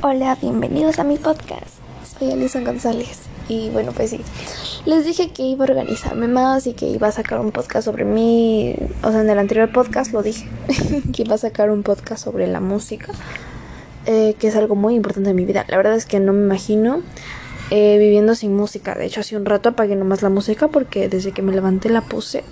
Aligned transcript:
Hola, 0.00 0.38
bienvenidos 0.40 1.00
a 1.00 1.02
mi 1.02 1.16
podcast. 1.16 1.66
Soy 2.16 2.30
Alison 2.30 2.62
González. 2.62 3.22
Y 3.48 3.68
bueno, 3.70 3.90
pues 3.90 4.10
sí. 4.10 4.20
Les 4.84 5.04
dije 5.04 5.30
que 5.32 5.42
iba 5.42 5.64
a 5.64 5.68
organizarme 5.68 6.28
más 6.28 6.68
y 6.68 6.74
que 6.74 6.86
iba 6.86 7.08
a 7.08 7.12
sacar 7.12 7.40
un 7.40 7.50
podcast 7.50 7.86
sobre 7.86 8.04
mí. 8.04 8.76
O 9.02 9.10
sea, 9.10 9.22
en 9.22 9.28
el 9.28 9.36
anterior 9.40 9.72
podcast 9.72 10.12
lo 10.12 10.22
dije. 10.22 10.48
que 11.12 11.22
iba 11.22 11.34
a 11.34 11.38
sacar 11.38 11.72
un 11.72 11.82
podcast 11.82 12.22
sobre 12.22 12.46
la 12.46 12.60
música. 12.60 13.12
Eh, 14.06 14.36
que 14.38 14.46
es 14.46 14.54
algo 14.54 14.76
muy 14.76 14.94
importante 14.94 15.30
en 15.30 15.36
mi 15.36 15.44
vida. 15.44 15.64
La 15.66 15.76
verdad 15.76 15.96
es 15.96 16.06
que 16.06 16.20
no 16.20 16.32
me 16.32 16.44
imagino 16.44 17.02
eh, 17.70 17.98
viviendo 17.98 18.36
sin 18.36 18.54
música. 18.54 18.94
De 18.94 19.04
hecho, 19.04 19.18
hace 19.18 19.36
un 19.36 19.46
rato 19.46 19.70
apagué 19.70 19.96
nomás 19.96 20.22
la 20.22 20.28
música 20.28 20.68
porque 20.68 21.08
desde 21.08 21.32
que 21.32 21.42
me 21.42 21.52
levanté 21.52 21.88
la 21.88 22.02
puse. 22.02 22.44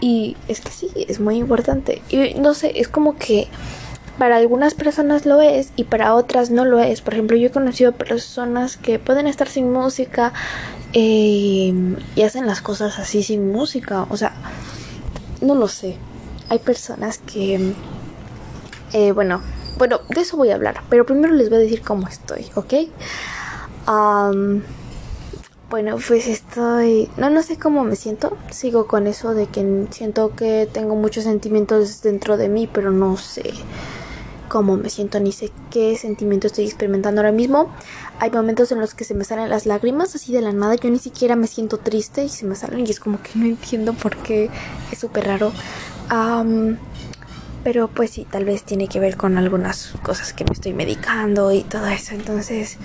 Y 0.00 0.36
es 0.46 0.60
que 0.60 0.70
sí, 0.70 0.90
es 0.94 1.18
muy 1.18 1.38
importante. 1.38 2.02
Y 2.08 2.34
no 2.34 2.54
sé, 2.54 2.70
es 2.76 2.86
como 2.86 3.16
que 3.16 3.48
para 4.18 4.36
algunas 4.36 4.74
personas 4.74 5.26
lo 5.26 5.40
es 5.40 5.70
y 5.76 5.84
para 5.84 6.14
otras 6.14 6.50
no 6.50 6.64
lo 6.64 6.78
es. 6.78 7.00
Por 7.00 7.14
ejemplo, 7.14 7.36
yo 7.36 7.48
he 7.48 7.52
conocido 7.52 7.92
personas 7.92 8.76
que 8.76 8.98
pueden 8.98 9.26
estar 9.26 9.48
sin 9.48 9.72
música 9.72 10.32
eh, 10.92 11.72
y 12.14 12.22
hacen 12.22 12.46
las 12.46 12.60
cosas 12.60 12.98
así 12.98 13.22
sin 13.22 13.50
música. 13.50 14.06
O 14.10 14.16
sea, 14.16 14.32
no 15.40 15.54
lo 15.54 15.68
sé. 15.68 15.96
Hay 16.48 16.58
personas 16.58 17.18
que... 17.18 17.72
Eh, 18.92 19.10
bueno, 19.12 19.42
bueno, 19.78 20.00
de 20.08 20.20
eso 20.20 20.36
voy 20.36 20.50
a 20.50 20.54
hablar. 20.54 20.82
Pero 20.88 21.04
primero 21.04 21.34
les 21.34 21.48
voy 21.48 21.58
a 21.58 21.62
decir 21.62 21.82
cómo 21.82 22.08
estoy, 22.08 22.46
¿ok? 22.54 22.74
bueno, 25.68 25.96
pues 26.06 26.28
estoy... 26.28 27.10
No, 27.16 27.30
no 27.30 27.42
sé 27.42 27.58
cómo 27.58 27.82
me 27.82 27.96
siento. 27.96 28.36
Sigo 28.50 28.86
con 28.86 29.08
eso 29.08 29.34
de 29.34 29.48
que 29.48 29.86
siento 29.90 30.36
que 30.36 30.68
tengo 30.72 30.94
muchos 30.94 31.24
sentimientos 31.24 32.00
dentro 32.00 32.36
de 32.36 32.48
mí, 32.48 32.68
pero 32.72 32.92
no 32.92 33.16
sé 33.16 33.52
cómo 34.54 34.76
me 34.76 34.88
siento 34.88 35.18
ni 35.18 35.32
sé 35.32 35.50
qué 35.72 35.96
sentimiento 35.96 36.46
estoy 36.46 36.66
experimentando 36.66 37.20
ahora 37.20 37.32
mismo. 37.32 37.74
Hay 38.20 38.30
momentos 38.30 38.70
en 38.70 38.78
los 38.78 38.94
que 38.94 39.02
se 39.02 39.12
me 39.12 39.24
salen 39.24 39.50
las 39.50 39.66
lágrimas 39.66 40.14
así 40.14 40.32
de 40.32 40.40
la 40.42 40.52
nada. 40.52 40.76
Yo 40.76 40.88
ni 40.90 41.00
siquiera 41.00 41.34
me 41.34 41.48
siento 41.48 41.78
triste 41.78 42.22
y 42.22 42.28
se 42.28 42.46
me 42.46 42.54
salen 42.54 42.86
y 42.86 42.90
es 42.92 43.00
como 43.00 43.20
que 43.20 43.30
no 43.34 43.46
entiendo 43.46 43.94
por 43.94 44.16
qué. 44.18 44.50
Es 44.92 45.00
súper 45.00 45.26
raro. 45.26 45.50
pero 47.64 47.88
pues 47.88 48.10
sí, 48.12 48.28
tal 48.30 48.44
vez 48.44 48.62
tiene 48.62 48.86
que 48.86 49.00
ver 49.00 49.16
con 49.16 49.38
algunas 49.38 49.92
cosas 50.04 50.32
que 50.32 50.44
me 50.44 50.52
estoy 50.52 50.72
medicando 50.72 51.50
y 51.50 51.62
todo 51.64 51.88
eso. 51.88 52.14
Entonces, 52.14 52.76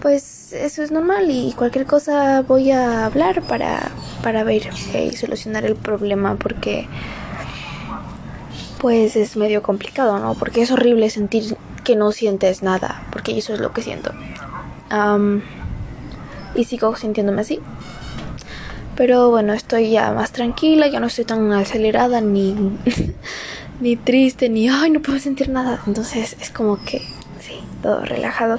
pues 0.00 0.52
eso 0.52 0.84
es 0.84 0.92
normal 0.92 1.28
y 1.32 1.52
cualquier 1.54 1.86
cosa 1.86 2.42
voy 2.42 2.70
a 2.70 3.06
hablar 3.06 3.42
para, 3.42 3.90
para 4.22 4.44
ver 4.44 4.70
y 4.94 5.16
solucionar 5.16 5.64
el 5.64 5.74
problema 5.74 6.36
porque 6.36 6.86
pues 8.80 9.16
es 9.16 9.36
medio 9.36 9.62
complicado, 9.62 10.18
¿no? 10.18 10.34
Porque 10.34 10.62
es 10.62 10.70
horrible 10.70 11.10
sentir 11.10 11.56
que 11.84 11.96
no 11.96 12.12
sientes 12.12 12.62
nada, 12.62 13.06
porque 13.12 13.36
eso 13.36 13.54
es 13.54 13.60
lo 13.60 13.72
que 13.72 13.82
siento. 13.82 14.12
y 16.54 16.64
sigo 16.64 16.96
sintiéndome 16.96 17.42
así. 17.42 17.60
Pero 18.96 19.30
bueno, 19.30 19.52
estoy 19.52 19.90
ya 19.90 20.12
más 20.12 20.32
tranquila, 20.32 20.86
ya 20.88 21.00
no 21.00 21.06
estoy 21.06 21.26
tan 21.26 21.52
acelerada 21.52 22.20
ni, 22.22 22.54
ni 23.80 23.96
triste, 23.96 24.48
ni, 24.48 24.68
ay, 24.68 24.90
no 24.90 25.00
puedo 25.00 25.18
sentir 25.18 25.50
nada. 25.50 25.80
Entonces 25.86 26.36
es 26.40 26.50
como 26.50 26.82
que, 26.82 27.02
sí, 27.40 27.60
todo 27.82 28.00
relajado. 28.04 28.58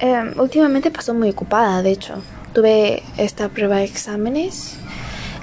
Em, 0.00 0.38
últimamente 0.38 0.90
pasó 0.90 1.12
muy 1.14 1.30
ocupada, 1.30 1.82
de 1.82 1.90
hecho. 1.90 2.14
Tuve 2.52 3.02
esta 3.16 3.48
prueba 3.48 3.76
de 3.76 3.84
exámenes 3.84 4.79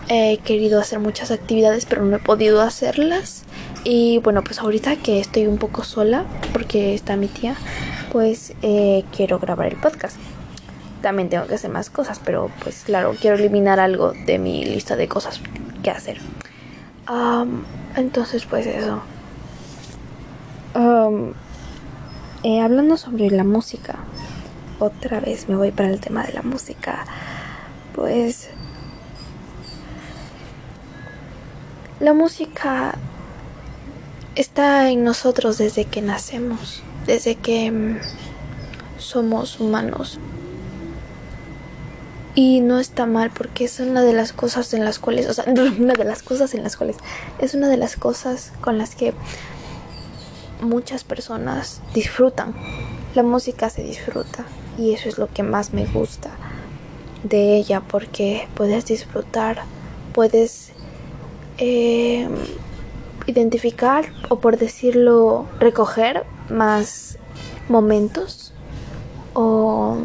He 0.09 0.38
querido 0.38 0.80
hacer 0.80 1.00
muchas 1.00 1.31
actividades 1.31 1.86
pero 1.86 2.03
no 2.03 2.17
he 2.17 2.19
podido 2.19 2.61
hacerlas. 2.61 3.44
Y 3.83 4.19
bueno, 4.19 4.44
pues 4.44 4.59
ahorita 4.59 4.97
que 4.97 5.19
estoy 5.19 5.47
un 5.47 5.58
poco 5.58 5.83
sola 5.83 6.25
porque 6.53 6.94
está 6.94 7.16
mi 7.16 7.27
tía, 7.27 7.55
pues 8.11 8.53
eh, 8.61 9.03
quiero 9.16 9.39
grabar 9.39 9.67
el 9.67 9.80
podcast. 9.80 10.17
También 11.02 11.30
tengo 11.30 11.45
que 11.47 11.55
hacer 11.55 11.69
más 11.69 11.89
cosas, 11.89 12.19
pero 12.23 12.50
pues 12.63 12.84
claro, 12.85 13.16
quiero 13.19 13.38
eliminar 13.38 13.79
algo 13.79 14.13
de 14.25 14.40
mi 14.40 14.66
lista 14.66 14.95
de 14.95 15.07
cosas 15.07 15.41
que 15.84 15.91
hacer. 15.91 16.18
entonces 17.95 18.45
pues 18.45 18.66
eso. 18.66 19.01
Eh, 22.44 22.62
hablando 22.62 22.97
sobre 22.97 23.29
la 23.29 23.44
música, 23.44 23.95
otra 24.79 25.19
vez 25.19 25.50
me 25.50 25.56
voy 25.56 25.72
para 25.72 25.89
el 25.89 26.00
tema 26.00 26.24
de 26.24 26.34
la 26.34 26.44
música. 26.44 27.06
Pues 27.95 28.50
La 32.00 32.13
música 32.13 32.96
está 34.35 34.91
en 34.91 35.03
nosotros 35.03 35.58
desde 35.58 35.85
que 35.85 36.03
nacemos, 36.03 36.84
desde 37.08 37.34
que 37.34 37.72
mm, 37.72 37.97
somos 39.00 39.59
humanos. 39.59 40.19
Y 42.36 42.62
no 42.62 42.80
está 42.80 43.07
mal 43.07 43.31
porque 43.31 43.66
es 43.66 43.80
una 43.80 44.03
de 44.03 44.13
las 44.13 44.31
cosas 44.31 44.75
en 44.75 44.86
las 44.86 45.00
cuales, 45.00 45.28
o 45.28 45.34
sea, 45.34 45.46
una 45.80 45.96
de 45.96 46.03
las 46.03 46.22
cosas 46.22 46.53
en 46.53 46.62
las 46.62 46.78
cuales, 46.78 46.97
es 47.40 47.56
una 47.56 47.68
de 47.68 47.78
las 47.78 47.96
cosas 47.96 48.53
con 48.62 48.78
las 48.78 48.94
que 48.94 49.16
muchas 50.62 51.03
personas 51.03 51.81
disfrutan. 51.96 52.53
La 53.16 53.24
música 53.24 53.72
se 53.72 53.81
disfruta 53.81 54.46
y 54.78 54.94
eso 54.94 55.09
es 55.09 55.18
lo 55.18 55.34
que 55.34 55.41
más 55.41 55.74
me 55.74 55.88
gusta 55.88 56.30
de 57.24 57.57
ella 57.57 57.81
porque 57.81 58.47
puedes 58.53 58.86
disfrutar, 58.86 59.63
puedes 60.13 60.74
eh, 61.57 62.28
identificar 63.25 64.06
o 64.29 64.40
por 64.40 64.57
decirlo 64.57 65.45
recoger 65.59 66.25
más 66.50 67.18
momentos 67.69 68.53
o 69.34 69.97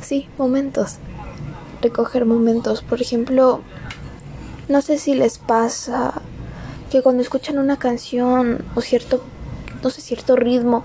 sí 0.00 0.28
momentos 0.38 0.98
recoger 1.80 2.24
momentos. 2.24 2.82
Por 2.82 3.02
ejemplo 3.02 3.60
no 4.68 4.80
sé 4.80 4.98
si 4.98 5.14
les 5.14 5.38
pasa 5.38 6.22
que 6.90 7.02
cuando 7.02 7.22
escuchan 7.22 7.58
una 7.58 7.78
canción 7.78 8.64
o 8.74 8.80
cierto 8.80 9.22
no 9.82 9.90
sé 9.90 10.00
cierto 10.00 10.36
ritmo 10.36 10.84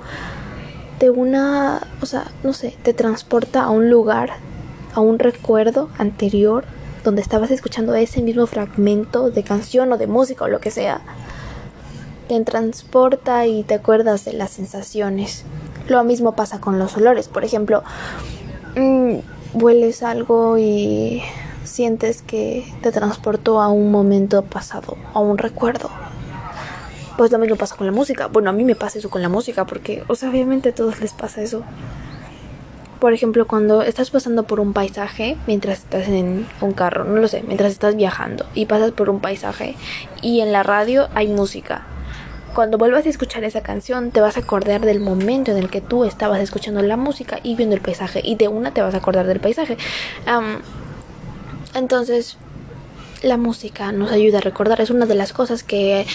de 1.00 1.10
una 1.10 1.88
o 2.02 2.06
sea 2.06 2.32
no 2.44 2.54
sé 2.54 2.76
te 2.84 2.94
transporta 2.94 3.64
a 3.64 3.70
un 3.70 3.90
lugar 3.90 4.32
a 4.94 5.00
un 5.00 5.20
recuerdo 5.20 5.90
anterior 5.98 6.66
donde 7.08 7.22
estabas 7.22 7.52
escuchando 7.52 7.96
ese 7.96 8.22
mismo 8.22 8.46
fragmento 8.48 9.32
de 9.32 9.42
canción 9.42 9.94
o 9.94 9.98
de 9.98 10.08
música 10.08 10.44
o 10.44 10.50
lo 10.50 10.60
que 10.60 10.72
sea, 10.72 11.00
te 12.28 12.38
transporta 12.42 13.48
y 13.48 13.64
te 13.64 13.76
acuerdas 13.76 14.26
de 14.26 14.34
las 14.34 14.52
sensaciones. 14.52 15.46
Lo 15.88 16.04
mismo 16.04 16.36
pasa 16.36 16.60
con 16.60 16.80
los 16.80 16.98
olores. 16.98 17.30
Por 17.30 17.46
ejemplo, 17.46 17.82
mm, 18.76 19.20
hueles 19.54 20.04
algo 20.04 20.58
y 20.58 21.24
sientes 21.64 22.24
que 22.24 22.70
te 22.82 22.92
transportó 22.92 23.62
a 23.62 23.70
un 23.70 23.90
momento 23.90 24.42
pasado, 24.42 24.98
a 25.14 25.22
un 25.22 25.38
recuerdo. 25.38 25.90
Pues 27.18 27.32
lo 27.32 27.40
mismo 27.40 27.56
pasa 27.56 27.78
con 27.78 27.88
la 27.88 27.94
música. 27.94 28.28
Bueno, 28.28 28.50
a 28.50 28.54
mí 28.54 28.66
me 28.66 28.76
pasa 28.76 29.00
eso 29.00 29.10
con 29.10 29.22
la 29.22 29.30
música 29.30 29.66
porque, 29.66 30.04
o 30.10 30.16
sea, 30.16 30.30
obviamente 30.30 30.70
a 30.70 30.76
todos 30.76 31.00
les 31.00 31.14
pasa 31.14 31.42
eso. 31.42 31.64
Por 33.00 33.14
ejemplo, 33.14 33.46
cuando 33.46 33.84
estás 33.84 34.10
pasando 34.10 34.44
por 34.44 34.60
un 34.60 34.74
paisaje 34.74 35.38
mientras 35.46 35.80
estás 35.80 36.08
en 36.08 36.48
un 36.62 36.72
carro, 36.72 37.04
no 37.04 37.22
lo 37.22 37.28
sé, 37.28 37.44
mientras 37.44 37.72
estás 37.72 37.96
viajando 37.96 38.46
y 38.56 38.66
pasas 38.66 38.92
por 38.92 39.10
un 39.10 39.20
paisaje 39.20 39.76
y 40.22 40.42
en 40.42 40.52
la 40.52 40.64
radio 40.64 41.08
hay 41.14 41.28
música. 41.28 41.86
Cuando 42.56 42.80
vuelvas 42.80 43.06
a 43.06 43.10
escuchar 43.10 43.44
esa 43.44 43.62
canción 43.62 44.10
te 44.10 44.20
vas 44.20 44.36
a 44.38 44.40
acordar 44.40 44.82
del 44.82 45.00
momento 45.00 45.52
en 45.52 45.58
el 45.58 45.70
que 45.70 45.80
tú 45.80 46.06
estabas 46.06 46.40
escuchando 46.40 46.82
la 46.82 46.98
música 46.98 47.40
y 47.44 47.56
viendo 47.56 47.76
el 47.76 47.82
paisaje 47.82 48.20
y 48.24 48.34
de 48.36 48.48
una 48.48 48.74
te 48.74 48.82
vas 48.82 48.96
a 48.96 48.98
acordar 48.98 49.28
del 49.28 49.40
paisaje. 49.40 49.78
entonces, 51.76 52.38
la 53.22 53.38
música 53.38 53.92
nos 53.92 54.12
ayuda 54.12 54.40
a 54.40 54.42
recordar, 54.42 54.82
es 54.82 54.90
una 54.90 55.06
de 55.06 55.16
las 55.16 55.34
cosas 55.34 55.62
que 55.62 56.08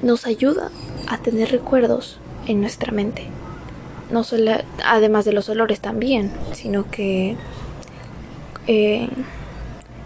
nos 0.00 0.26
ayuda 0.26 0.70
a 1.06 1.18
tener 1.18 1.50
recuerdos 1.50 2.18
en 2.46 2.62
nuestra 2.62 2.92
mente 2.92 3.28
no 4.10 4.24
solo 4.24 4.52
además 4.84 5.24
de 5.24 5.32
los 5.32 5.48
olores 5.48 5.80
también, 5.80 6.30
sino 6.52 6.90
que 6.90 7.36
eh, 8.66 9.08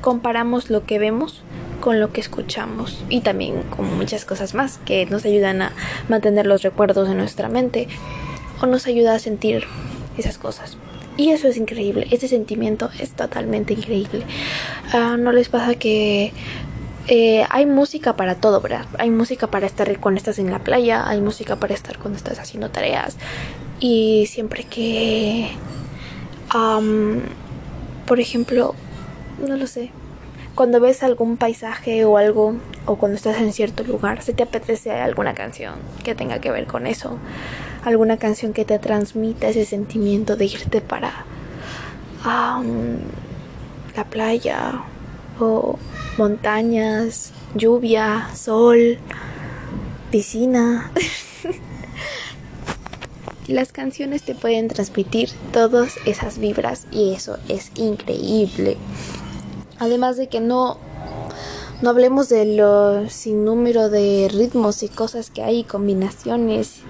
comparamos 0.01 0.71
lo 0.71 0.85
que 0.85 0.99
vemos 0.99 1.43
con 1.81 1.99
lo 1.99 2.13
que 2.13 2.21
escuchamos 2.21 3.03
y 3.09 3.23
también 3.23 3.63
con 3.63 3.97
muchas 3.97 4.25
cosas 4.25 4.55
más 4.55 4.79
que 4.85 5.07
nos 5.07 5.25
ayudan 5.25 5.63
a 5.63 5.73
mantener 6.09 6.47
los 6.47 6.63
recuerdos 6.63 7.09
en 7.09 7.17
nuestra 7.17 7.49
mente 7.49 7.89
o 8.61 8.67
nos 8.67 8.87
ayuda 8.87 9.15
a 9.15 9.19
sentir 9.19 9.65
esas 10.19 10.39
cosas. 10.39 10.77
Y 11.17 11.31
eso 11.31 11.49
es 11.49 11.57
increíble, 11.57 12.07
ese 12.11 12.29
sentimiento 12.29 12.91
es 12.99 13.11
totalmente 13.11 13.75
increíble. 13.75 14.25
Ah, 14.93 15.17
¿No 15.19 15.33
les 15.33 15.49
pasa 15.49 15.75
que 15.75 16.33
eh, 17.09 17.45
hay 17.51 17.67
música 17.67 18.17
para 18.17 18.37
todo, 18.37 18.61
¿verdad? 18.61 18.87
Hay 18.99 19.11
música 19.11 19.49
para 19.49 19.67
estar 19.67 19.99
cuando 20.01 20.19
estás 20.19 20.39
en 20.39 20.51
la 20.51 20.61
playa, 20.61 21.09
hay 21.09 21.21
música 21.21 21.57
para 21.57 21.75
estar 21.75 21.99
cuando 21.99 22.17
estás 22.17 22.39
haciendo 22.39 22.71
tareas, 22.71 23.17
y 23.81 24.27
siempre 24.27 24.65
que, 24.65 25.49
por 28.07 28.21
ejemplo, 28.21 28.75
no 29.47 29.57
lo 29.57 29.67
sé, 29.67 29.91
cuando 30.55 30.81
ves 30.81 31.03
algún 31.03 31.39
paisaje 31.39 32.05
o 32.05 32.19
algo, 32.19 32.55
o 32.85 32.97
cuando 32.97 33.17
estás 33.17 33.39
en 33.39 33.53
cierto 33.53 33.83
lugar, 33.83 34.23
se 34.23 34.35
te 34.35 34.43
apetece 34.43 34.93
alguna 34.93 35.35
canción 35.35 35.75
que 36.05 36.15
tenga 36.15 36.41
que 36.41 36.51
ver 36.51 36.67
con 36.67 36.87
eso, 36.87 37.19
alguna 37.85 38.19
canción 38.19 38.53
que 38.53 38.67
te 38.67 38.79
transmita 38.79 39.49
ese 39.49 39.65
sentimiento 39.65 40.37
de 40.37 40.45
irte 40.45 40.83
para 40.83 41.25
la 43.97 44.05
playa 44.11 44.83
o 45.39 45.79
montañas, 46.19 47.33
lluvia, 47.55 48.29
sol, 48.35 48.99
piscina. 50.11 50.91
Las 53.51 53.73
canciones 53.73 54.23
te 54.23 54.37
pueden 54.37 54.69
transmitir 54.69 55.29
todas 55.53 55.97
esas 56.07 56.39
vibras 56.39 56.87
y 56.93 57.15
eso 57.15 57.37
es 57.49 57.73
increíble. 57.75 58.77
Además 59.81 60.17
de 60.17 60.29
que 60.29 60.39
no 60.39 60.79
no 61.83 61.91
hablemos 61.91 62.29
de 62.29 62.45
los 62.45 63.13
sinnúmero 63.13 63.89
de 63.89 64.31
ritmos 64.33 64.85
y 64.85 64.89
cosas 64.89 65.31
que 65.31 65.43
hay, 65.43 65.65
combinaciones 65.65 66.83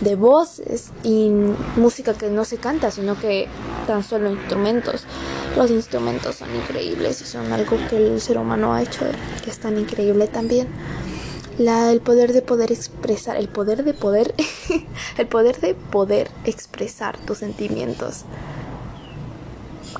de 0.00 0.16
voces 0.16 0.90
y 1.04 1.30
música 1.76 2.14
que 2.14 2.30
no 2.30 2.44
se 2.44 2.56
canta, 2.56 2.90
sino 2.90 3.16
que 3.20 3.46
tan 3.86 4.02
solo 4.02 4.28
instrumentos. 4.28 5.04
Los 5.56 5.70
instrumentos 5.70 6.34
son 6.34 6.48
increíbles 6.52 7.20
y 7.20 7.26
son 7.26 7.52
algo 7.52 7.76
que 7.88 7.96
el 7.96 8.20
ser 8.20 8.38
humano 8.38 8.74
ha 8.74 8.82
hecho 8.82 9.04
que 9.44 9.50
es 9.50 9.58
tan 9.60 9.78
increíble 9.78 10.26
también. 10.26 10.66
La, 11.58 11.90
el 11.90 12.00
poder 12.00 12.32
de 12.32 12.40
poder 12.40 12.70
expresar, 12.70 13.36
el 13.36 13.48
poder 13.48 13.84
de 13.84 13.92
poder, 13.92 14.34
el 15.18 15.26
poder 15.26 15.60
de 15.60 15.74
poder 15.74 16.30
expresar 16.44 17.18
tus 17.18 17.38
sentimientos 17.38 18.24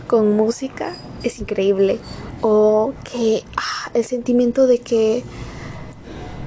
con 0.07 0.37
música 0.37 0.95
es 1.23 1.39
increíble. 1.39 1.99
O 2.41 2.93
que 3.05 3.45
ah, 3.57 3.91
el 3.95 4.05
sentimiento 4.05 4.67
de 4.67 4.79
que 4.79 5.25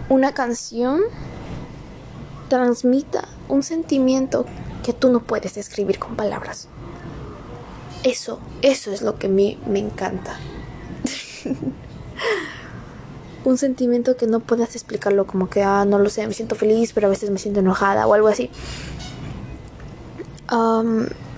una 0.10 0.34
canción 0.34 1.02
transmita 2.50 3.28
un 3.48 3.64
sentimiento 3.64 4.46
que 4.84 4.94
tú 4.94 5.10
no 5.10 5.22
puedes 5.22 5.56
describir 5.56 6.00
con 6.00 6.16
palabras. 6.16 6.68
Eso, 8.04 8.40
eso 8.62 8.92
es 8.92 9.02
lo 9.02 9.18
que 9.18 9.28
a 9.28 9.30
mí 9.30 9.60
me 9.66 9.80
encanta. 9.80 10.38
un 13.44 13.58
sentimiento 13.58 14.18
que 14.18 14.28
no 14.28 14.40
puedas 14.40 14.76
explicarlo 14.76 15.26
como 15.26 15.50
que, 15.50 15.64
ah, 15.64 15.86
no 15.86 16.00
lo 16.00 16.10
sé, 16.10 16.28
me 16.28 16.34
siento 16.34 16.56
feliz, 16.56 16.94
pero 16.94 17.08
a 17.08 17.10
veces 17.10 17.30
me 17.30 17.40
siento 17.40 17.60
enojada 17.60 18.08
o 18.08 18.14
algo 18.14 18.28
así 18.28 18.50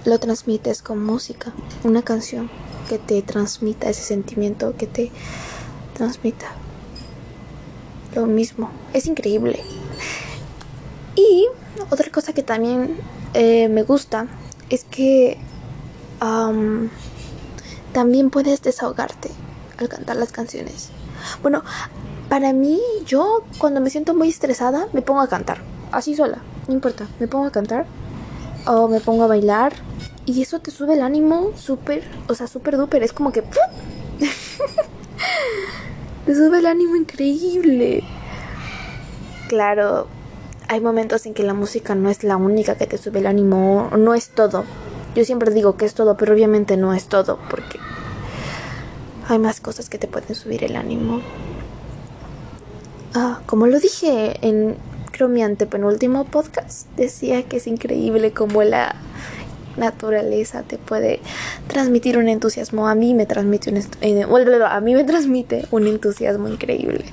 lo 0.06 0.20
transmites 0.20 0.82
con 0.82 1.04
música, 1.04 1.54
una 1.84 2.02
canción 2.02 2.50
que 2.90 2.98
te 2.98 3.22
transmita 3.22 3.90
ese 3.90 4.02
sentimiento, 4.02 4.76
que 4.76 4.88
te 4.88 5.12
transmita 5.94 6.48
lo 8.16 8.26
mismo. 8.26 8.70
Es 8.94 9.06
increíble. 9.06 9.60
Y 11.16 11.48
otra 11.90 12.10
cosa 12.12 12.34
que 12.34 12.44
también 12.44 12.98
eh, 13.34 13.70
me 13.70 13.84
gusta 13.84 14.28
es 14.70 14.84
que 14.84 15.38
también 17.92 18.30
puedes 18.30 18.62
desahogarte 18.62 19.30
al 19.78 19.90
cantar 19.90 20.16
las 20.16 20.32
canciones. 20.32 20.90
Bueno, 21.42 21.64
para 22.30 22.54
mí, 22.54 22.80
yo 23.06 23.44
cuando 23.58 23.82
me 23.82 23.90
siento 23.90 24.14
muy 24.14 24.30
estresada, 24.30 24.88
me 24.94 25.02
pongo 25.02 25.22
a 25.22 25.28
cantar. 25.28 25.62
Así 25.92 26.16
sola, 26.16 26.40
no 26.68 26.74
importa. 26.74 27.08
Me 27.20 27.28
pongo 27.28 27.46
a 27.46 27.52
cantar 27.52 27.86
o 28.66 28.88
me 28.88 29.00
pongo 29.00 29.24
a 29.24 29.28
bailar 29.28 29.74
y 30.26 30.42
eso 30.42 30.60
te 30.60 30.72
sube 30.72 30.94
el 30.94 31.02
ánimo 31.02 31.52
súper, 31.56 32.04
o 32.28 32.36
sea, 32.36 32.48
súper 32.48 32.78
duper. 32.78 33.04
Es 33.04 33.14
como 33.14 33.32
que... 33.32 33.44
te 36.26 36.36
sube 36.36 36.60
el 36.60 36.66
ánimo 36.66 36.96
increíble. 36.96 38.04
Claro, 39.48 40.08
hay 40.70 40.80
momentos 40.80 41.26
en 41.26 41.34
que 41.34 41.44
la 41.44 41.54
música 41.54 41.94
no 41.94 42.10
es 42.10 42.24
la 42.24 42.38
única 42.38 42.76
que 42.76 42.88
te 42.88 42.98
sube 42.98 43.20
el 43.20 43.28
ánimo, 43.28 43.90
no 43.98 44.14
es 44.14 44.30
todo. 44.30 44.64
Yo 45.16 45.26
siempre 45.26 45.52
digo 45.52 45.78
que 45.78 45.86
es 45.86 45.94
todo, 45.94 46.18
pero 46.18 46.34
obviamente 46.34 46.78
no 46.78 46.94
es 46.94 47.06
todo, 47.06 47.38
porque 47.50 47.80
hay 49.28 49.40
más 49.40 49.60
cosas 49.62 49.90
que 49.90 49.98
te 49.98 50.08
pueden 50.08 50.36
subir 50.36 50.64
el 50.64 50.76
ánimo. 50.76 51.22
Ah, 53.14 53.42
como 53.46 53.68
lo 53.68 53.80
dije 53.80 54.38
en 54.42 54.76
creo 55.12 55.30
mi 55.30 55.44
antepenúltimo 55.44 56.26
podcast, 56.26 56.88
decía 56.98 57.44
que 57.44 57.58
es 57.58 57.68
increíble 57.68 58.32
como 58.32 58.64
la 58.64 58.96
naturaleza 59.78 60.64
te 60.64 60.78
puede 60.78 61.20
transmitir 61.68 62.18
un 62.18 62.28
entusiasmo. 62.28 62.88
A 62.88 62.96
mí 62.96 63.14
me 63.14 63.26
transmite 63.26 63.70
un, 63.70 63.78
eh, 64.02 64.26
a 64.26 64.82
mí 64.82 64.94
me 64.94 65.04
transmite 65.04 65.66
un 65.72 65.88
entusiasmo 65.88 66.48
increíble. 66.48 67.06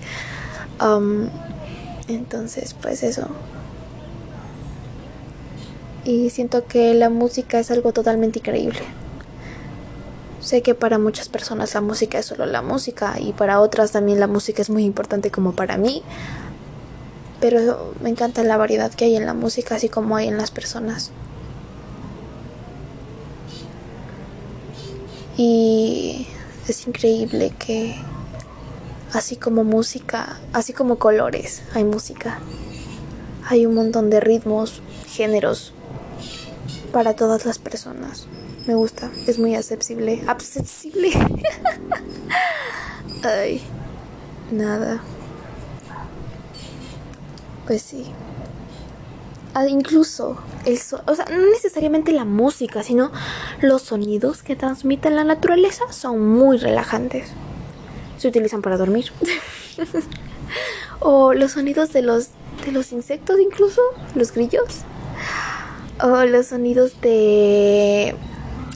Um, 0.80 1.28
entonces, 2.08 2.74
pues 2.74 3.02
eso. 3.02 3.28
Y 6.04 6.30
siento 6.30 6.66
que 6.66 6.94
la 6.94 7.10
música 7.10 7.58
es 7.58 7.70
algo 7.70 7.92
totalmente 7.92 8.38
increíble. 8.38 8.80
Sé 10.40 10.62
que 10.62 10.74
para 10.74 10.98
muchas 10.98 11.28
personas 11.28 11.74
la 11.74 11.82
música 11.82 12.18
es 12.18 12.26
solo 12.26 12.46
la 12.46 12.62
música 12.62 13.16
y 13.20 13.32
para 13.32 13.60
otras 13.60 13.92
también 13.92 14.20
la 14.20 14.26
música 14.26 14.62
es 14.62 14.70
muy 14.70 14.84
importante 14.84 15.30
como 15.30 15.52
para 15.52 15.76
mí. 15.76 16.02
Pero 17.40 17.92
me 18.00 18.08
encanta 18.08 18.42
la 18.42 18.56
variedad 18.56 18.92
que 18.92 19.04
hay 19.04 19.16
en 19.16 19.26
la 19.26 19.34
música 19.34 19.74
así 19.74 19.88
como 19.88 20.16
hay 20.16 20.28
en 20.28 20.38
las 20.38 20.50
personas. 20.50 21.10
Y 25.36 26.26
es 26.68 26.86
increíble 26.86 27.52
que 27.58 27.96
así 29.12 29.36
como 29.36 29.64
música, 29.64 30.38
así 30.52 30.72
como 30.72 30.98
colores, 30.98 31.62
hay 31.74 31.84
música. 31.84 32.38
Hay 33.48 33.66
un 33.66 33.74
montón 33.74 34.10
de 34.10 34.20
ritmos, 34.20 34.82
géneros 35.06 35.72
para 36.92 37.14
todas 37.14 37.46
las 37.46 37.58
personas. 37.58 38.26
Me 38.66 38.74
gusta, 38.74 39.10
es 39.26 39.38
muy 39.38 39.54
accesible. 39.54 40.22
Accesible. 40.26 41.12
Ay, 43.22 43.62
nada. 44.50 45.00
Pues 47.66 47.82
sí. 47.82 48.06
Ah, 49.54 49.66
incluso 49.66 50.38
el 50.64 50.78
o 51.06 51.14
sea, 51.14 51.24
no 51.24 51.50
necesariamente 51.50 52.12
la 52.12 52.24
música, 52.24 52.82
sino 52.82 53.10
los 53.60 53.82
sonidos 53.82 54.42
que 54.42 54.54
transmiten 54.54 55.16
la 55.16 55.24
naturaleza 55.24 55.92
son 55.92 56.28
muy 56.28 56.56
relajantes. 56.56 57.28
Se 58.18 58.28
utilizan 58.28 58.62
para 58.62 58.76
dormir. 58.76 59.12
o 61.00 61.34
los 61.34 61.52
sonidos 61.52 61.92
de 61.92 62.02
los 62.02 62.28
de 62.64 62.72
los 62.72 62.92
insectos 62.92 63.40
incluso, 63.40 63.80
los 64.14 64.32
grillos. 64.32 64.82
O 66.02 66.24
los 66.24 66.46
sonidos 66.46 67.00
de 67.00 68.14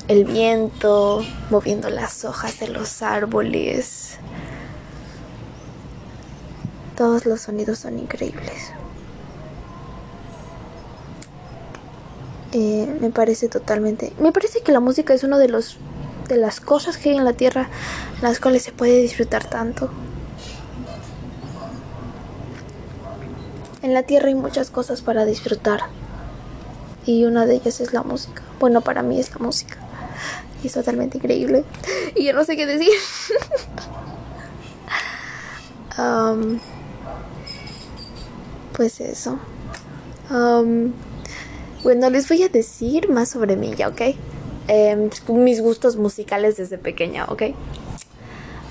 el 0.06 0.24
viento 0.24 1.24
moviendo 1.50 1.88
las 1.88 2.24
hojas 2.24 2.60
de 2.60 2.68
los 2.68 3.02
árboles. 3.02 4.18
Todos 6.96 7.26
los 7.26 7.40
sonidos 7.40 7.78
son 7.78 7.98
increíbles. 7.98 8.72
Eh, 12.52 12.98
me 13.00 13.10
parece 13.10 13.48
totalmente. 13.48 14.12
Me 14.20 14.30
parece 14.30 14.60
que 14.60 14.72
la 14.72 14.80
música 14.80 15.14
es 15.14 15.24
una 15.24 15.38
de 15.38 15.48
los 15.48 15.78
de 16.28 16.36
las 16.36 16.60
cosas 16.60 16.96
que 16.96 17.10
hay 17.10 17.16
en 17.16 17.24
la 17.24 17.34
tierra, 17.34 17.68
las 18.22 18.40
cuales 18.40 18.62
se 18.62 18.72
puede 18.72 19.00
disfrutar 19.02 19.44
tanto. 19.44 19.90
En 23.82 23.92
la 23.92 24.04
tierra 24.04 24.28
hay 24.28 24.34
muchas 24.34 24.70
cosas 24.70 25.02
para 25.02 25.26
disfrutar 25.26 25.80
y 27.04 27.24
una 27.24 27.44
de 27.44 27.56
ellas 27.56 27.80
es 27.80 27.92
la 27.92 28.02
música. 28.02 28.42
Bueno, 28.58 28.80
para 28.80 29.02
mí 29.02 29.20
es 29.20 29.30
la 29.32 29.38
música 29.38 29.83
es 30.68 30.74
totalmente 30.74 31.18
increíble 31.18 31.64
y 32.14 32.24
yo 32.24 32.32
no 32.32 32.44
sé 32.44 32.56
qué 32.56 32.66
decir. 32.66 32.92
um, 35.98 36.58
pues 38.76 39.00
eso. 39.00 39.38
Um, 40.30 40.92
bueno, 41.82 42.08
les 42.10 42.28
voy 42.28 42.42
a 42.42 42.48
decir 42.48 43.10
más 43.10 43.28
sobre 43.28 43.56
mí, 43.56 43.74
¿ya? 43.76 43.88
¿Ok? 43.88 44.00
Em, 44.66 45.10
mis 45.28 45.60
gustos 45.60 45.96
musicales 45.96 46.56
desde 46.56 46.78
pequeña, 46.78 47.26
¿ok? 47.26 47.42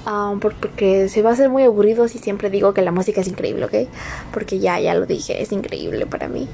Um, 0.05 0.39
porque 0.39 1.07
se 1.07 1.21
va 1.21 1.29
a 1.29 1.33
hacer 1.33 1.49
muy 1.49 1.63
aburrido 1.63 2.07
si 2.07 2.17
siempre 2.17 2.49
digo 2.49 2.73
que 2.73 2.81
la 2.81 2.91
música 2.91 3.21
es 3.21 3.27
increíble, 3.27 3.65
¿ok? 3.65 3.73
Porque 4.33 4.59
ya, 4.59 4.79
ya 4.79 4.95
lo 4.95 5.05
dije, 5.05 5.41
es 5.41 5.51
increíble 5.51 6.05
para 6.05 6.27
mí. 6.27 6.47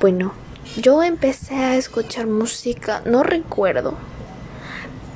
bueno, 0.00 0.32
yo 0.76 1.02
empecé 1.02 1.54
a 1.54 1.76
escuchar 1.76 2.26
música, 2.26 3.02
no 3.04 3.22
recuerdo, 3.22 3.94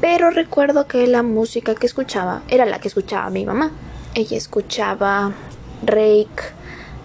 pero 0.00 0.30
recuerdo 0.30 0.86
que 0.86 1.06
la 1.06 1.22
música 1.22 1.74
que 1.74 1.86
escuchaba 1.86 2.42
era 2.48 2.66
la 2.66 2.78
que 2.80 2.88
escuchaba 2.88 3.30
mi 3.30 3.46
mamá. 3.46 3.70
Ella 4.14 4.36
escuchaba 4.36 5.32
Rake, 5.84 6.42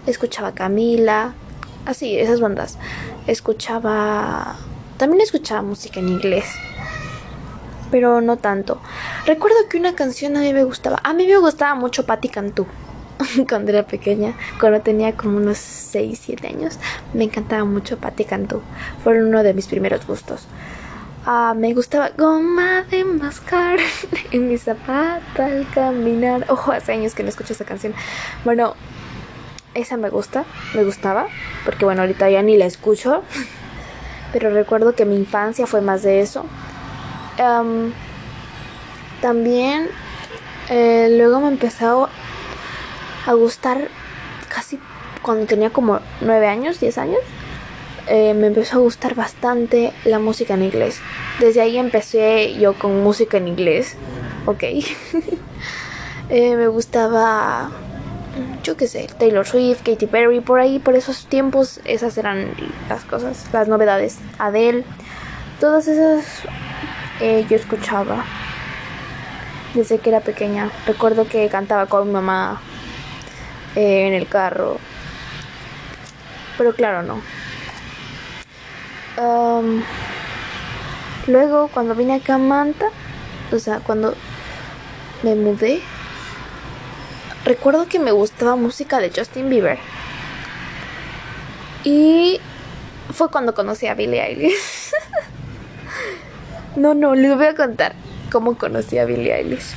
escuchaba 0.05 0.53
Camila, 0.53 1.33
así, 1.85 2.17
esas 2.17 2.41
bandas. 2.41 2.77
Escuchaba, 3.27 4.57
también 4.97 5.21
escuchaba 5.21 5.61
música 5.61 5.99
en 5.99 6.09
inglés. 6.09 6.45
pero 7.91 8.21
no 8.21 8.37
tanto. 8.37 8.79
Recuerdo 9.25 9.57
que 9.69 9.77
una 9.77 9.95
canción 9.95 10.37
a 10.37 10.41
mí 10.41 10.53
me 10.53 10.63
gustaba. 10.63 10.99
A 11.03 11.13
mí 11.13 11.27
me 11.27 11.37
gustaba 11.37 11.75
mucho 11.75 12.05
Patti 12.05 12.29
Cantú. 12.29 12.65
cuando 13.49 13.71
era 13.71 13.83
pequeña, 13.83 14.33
cuando 14.59 14.81
tenía 14.81 15.15
como 15.15 15.37
unos 15.37 15.57
6, 15.57 16.19
7 16.23 16.47
años, 16.47 16.79
me 17.13 17.23
encantaba 17.23 17.65
mucho 17.65 17.97
Patti 17.97 18.25
Cantú. 18.25 18.61
Fueron 19.03 19.27
uno 19.27 19.43
de 19.43 19.53
mis 19.53 19.67
primeros 19.67 20.05
gustos. 20.05 20.47
Ah, 21.25 21.53
me 21.55 21.73
gustaba 21.73 22.09
goma 22.17 22.83
de 22.89 23.03
mascar 23.05 23.77
en 24.31 24.49
mi 24.49 24.57
zapato 24.57 25.43
al 25.43 25.67
caminar. 25.73 26.45
Ojo, 26.49 26.71
hace 26.71 26.93
años 26.93 27.13
que 27.13 27.23
no 27.23 27.29
escucho 27.29 27.53
esa 27.53 27.65
canción. 27.65 27.93
Bueno, 28.43 28.73
esa 29.75 29.97
me 29.97 30.09
gusta, 30.09 30.45
me 30.73 30.83
gustaba, 30.83 31.27
porque 31.63 31.85
bueno, 31.85 32.01
ahorita 32.01 32.29
ya 32.29 32.41
ni 32.41 32.57
la 32.57 32.65
escucho. 32.65 33.23
Pero 34.33 34.49
recuerdo 34.49 34.95
que 34.95 35.05
mi 35.05 35.15
infancia 35.15 35.67
fue 35.67 35.81
más 35.81 36.03
de 36.03 36.21
eso. 36.21 36.45
también 39.21 39.89
eh, 40.69 41.09
luego 41.17 41.41
me 41.41 41.49
empezó 41.49 42.07
a 43.25 43.33
gustar 43.33 43.87
casi 44.53 44.79
cuando 45.21 45.45
tenía 45.45 45.69
como 45.69 45.99
9 46.21 46.47
años, 46.47 46.79
10 46.79 46.97
años. 46.97 47.19
Eh, 48.07 48.33
me 48.33 48.47
empezó 48.47 48.77
a 48.77 48.79
gustar 48.81 49.15
bastante 49.15 49.93
la 50.05 50.19
música 50.19 50.55
en 50.55 50.63
inglés. 50.63 50.99
Desde 51.39 51.61
ahí 51.61 51.77
empecé 51.77 52.55
yo 52.59 52.73
con 52.73 53.03
música 53.03 53.37
en 53.37 53.47
inglés, 53.47 53.95
ok. 54.45 54.63
Eh, 56.33 56.55
me 56.55 56.69
gustaba, 56.69 57.71
yo 58.63 58.77
qué 58.77 58.87
sé, 58.87 59.09
Taylor 59.19 59.45
Swift, 59.45 59.81
Katy 59.83 60.07
Perry, 60.07 60.39
por 60.39 60.61
ahí, 60.61 60.79
por 60.79 60.95
esos 60.95 61.25
tiempos, 61.25 61.81
esas 61.83 62.17
eran 62.17 62.53
las 62.87 63.03
cosas, 63.03 63.47
las 63.51 63.67
novedades. 63.67 64.17
Adele, 64.39 64.85
todas 65.59 65.89
esas 65.89 66.23
eh, 67.19 67.45
yo 67.49 67.57
escuchaba 67.57 68.23
desde 69.73 69.97
que 69.97 70.09
era 70.09 70.21
pequeña. 70.21 70.71
Recuerdo 70.87 71.27
que 71.27 71.49
cantaba 71.49 71.87
con 71.87 72.07
mi 72.07 72.13
mamá 72.13 72.61
en 73.75 74.13
el 74.13 74.27
carro. 74.27 74.77
Pero 76.57 76.73
claro, 76.73 77.03
no 77.03 77.21
luego, 81.27 81.69
cuando 81.69 81.95
vine 81.95 82.15
acá 82.15 82.35
a 82.35 82.37
Manta, 82.37 82.87
o 83.51 83.59
sea, 83.59 83.79
cuando 83.79 84.15
me 85.23 85.35
mudé, 85.35 85.81
recuerdo 87.45 87.87
que 87.87 87.99
me 87.99 88.11
gustaba 88.11 88.55
música 88.55 88.99
de 88.99 89.11
Justin 89.15 89.49
Bieber. 89.49 89.79
Y 91.83 92.39
fue 93.11 93.29
cuando 93.29 93.53
conocí 93.53 93.87
a 93.87 93.95
Billie 93.95 94.21
Eilish. 94.21 94.91
no, 96.75 96.93
no, 96.93 97.15
les 97.15 97.35
voy 97.35 97.47
a 97.47 97.55
contar 97.55 97.93
cómo 98.31 98.57
conocí 98.57 98.97
a 98.97 99.05
Billie 99.05 99.33
Eilish. 99.33 99.73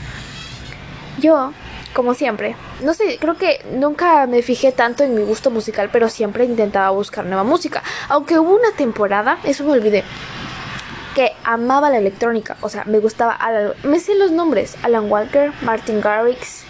Yo 1.19 1.53
como 1.95 2.13
siempre. 2.13 2.57
No 2.83 2.93
sé, 2.93 3.19
creo 3.19 3.37
que 3.39 3.65
nunca 3.73 4.27
me 4.27 4.43
fijé 4.43 4.73
tanto 4.73 5.05
en 5.05 5.15
mi 5.15 5.23
gusto 5.23 5.51
musical, 5.51 5.89
pero 5.91 6.09
siempre 6.09 6.45
intentaba 6.45 6.91
buscar 6.91 7.25
nueva 7.25 7.45
música. 7.45 7.83
Aunque 8.09 8.39
hubo 8.39 8.55
una 8.55 8.73
temporada, 8.77 9.39
eso 9.45 9.65
me 9.65 9.73
olvidé, 9.73 10.05
que 11.15 11.33
amaba 11.45 11.89
la 11.89 11.99
electrónica. 11.99 12.57
O 12.61 12.69
sea, 12.69 12.85
me 12.85 12.99
gustaba. 12.99 13.39
me 13.85 14.01
sé 14.01 14.17
los 14.17 14.33
nombres: 14.33 14.77
Alan 14.83 15.11
Walker, 15.11 15.53
Martin 15.63 16.01
Garrix, 16.01 16.65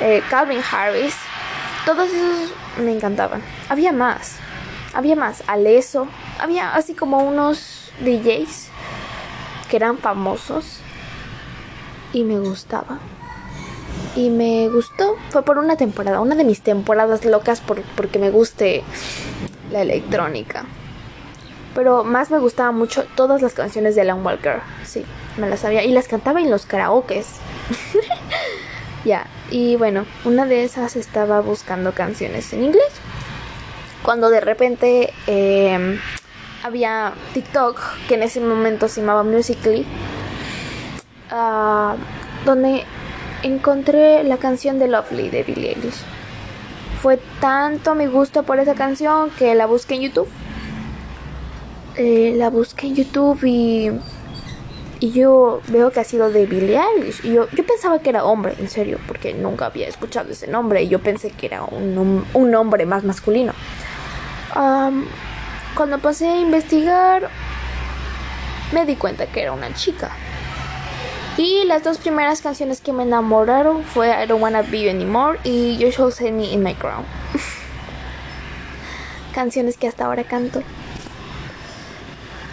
eh, 0.00 0.22
Calvin 0.30 0.60
Harris. 0.72 1.14
Todos 1.84 2.08
esos 2.08 2.54
me 2.78 2.92
encantaban. 2.92 3.42
Había 3.68 3.92
más. 3.92 4.36
Había 4.94 5.14
más. 5.14 5.44
Aleso. 5.46 6.08
Había 6.40 6.74
así 6.74 6.94
como 6.94 7.18
unos 7.18 7.92
DJs 8.00 8.68
que 9.68 9.76
eran 9.76 9.98
famosos. 9.98 10.80
Y 12.14 12.22
me 12.22 12.38
gustaba 12.38 12.98
y 14.16 14.30
me 14.30 14.68
gustó. 14.68 15.16
Fue 15.30 15.42
por 15.42 15.58
una 15.58 15.76
temporada, 15.76 16.20
una 16.20 16.34
de 16.34 16.44
mis 16.44 16.62
temporadas 16.62 17.24
locas 17.24 17.60
por, 17.60 17.82
porque 17.96 18.18
me 18.18 18.30
guste 18.30 18.82
la 19.70 19.82
electrónica. 19.82 20.64
Pero 21.74 22.04
más 22.04 22.30
me 22.30 22.38
gustaban 22.38 22.76
mucho 22.76 23.04
todas 23.16 23.42
las 23.42 23.52
canciones 23.54 23.94
de 23.94 24.02
Alan 24.02 24.24
Walker. 24.24 24.60
Sí, 24.84 25.04
me 25.36 25.48
las 25.48 25.60
sabía. 25.60 25.82
Y 25.82 25.92
las 25.92 26.06
cantaba 26.06 26.40
en 26.40 26.50
los 26.50 26.66
karaokes. 26.66 27.26
ya, 29.04 29.26
y 29.50 29.76
bueno, 29.76 30.06
una 30.24 30.46
de 30.46 30.64
esas 30.64 30.94
estaba 30.94 31.40
buscando 31.40 31.92
canciones 31.92 32.52
en 32.52 32.64
inglés. 32.64 32.92
Cuando 34.02 34.30
de 34.30 34.40
repente 34.40 35.12
em, 35.26 35.98
había 36.62 37.14
TikTok, 37.32 37.80
que 38.06 38.14
en 38.14 38.22
ese 38.22 38.40
momento 38.40 38.86
se 38.86 39.00
llamaba 39.00 39.24
Musically. 39.24 39.84
Uh, 41.32 41.96
donde 42.44 42.84
encontré 43.44 44.24
la 44.24 44.38
canción 44.38 44.78
de 44.78 44.88
Lovely 44.88 45.28
de 45.28 45.42
Billie 45.42 45.70
Eilish. 45.74 46.02
Fue 47.00 47.18
tanto 47.40 47.94
mi 47.94 48.06
gusto 48.06 48.42
por 48.42 48.58
esa 48.58 48.74
canción 48.74 49.30
que 49.38 49.54
la 49.54 49.66
busqué 49.66 49.94
en 49.96 50.00
YouTube. 50.02 50.28
Eh, 51.96 52.32
la 52.36 52.48
busqué 52.48 52.86
en 52.86 52.96
YouTube 52.96 53.44
y, 53.44 53.90
y 55.00 55.12
yo 55.12 55.60
veo 55.68 55.90
que 55.92 56.00
ha 56.00 56.04
sido 56.04 56.30
de 56.30 56.46
Billie 56.46 56.80
Eilish. 56.80 57.20
Y 57.22 57.34
yo, 57.34 57.46
yo 57.50 57.66
pensaba 57.66 57.98
que 57.98 58.08
era 58.08 58.24
hombre, 58.24 58.54
en 58.58 58.70
serio, 58.70 58.98
porque 59.06 59.34
nunca 59.34 59.66
había 59.66 59.86
escuchado 59.86 60.32
ese 60.32 60.46
nombre 60.46 60.82
y 60.82 60.88
yo 60.88 61.00
pensé 61.00 61.30
que 61.30 61.46
era 61.46 61.62
un, 61.64 62.24
un 62.32 62.50
nombre 62.50 62.86
más 62.86 63.04
masculino. 63.04 63.52
cuando 65.74 65.98
pasé 65.98 66.28
a 66.28 66.36
investigar, 66.40 67.28
me 68.72 68.86
di 68.86 68.96
cuenta 68.96 69.26
que 69.26 69.42
era 69.42 69.52
una 69.52 69.74
chica. 69.74 70.10
Y 71.36 71.64
las 71.64 71.82
dos 71.82 71.98
primeras 71.98 72.40
canciones 72.40 72.80
que 72.80 72.92
me 72.92 73.02
enamoraron 73.02 73.82
fue 73.82 74.08
I 74.08 74.28
Don't 74.28 74.40
Wanna 74.40 74.62
Be 74.62 74.82
You 74.82 74.90
Anymore 74.90 75.40
y 75.42 75.76
You 75.78 75.90
Should 75.90 76.12
Send 76.12 76.36
Me 76.36 76.52
In 76.52 76.62
My 76.62 76.74
Crown. 76.74 77.04
canciones 79.34 79.76
que 79.76 79.88
hasta 79.88 80.06
ahora 80.06 80.24
canto. 80.24 80.62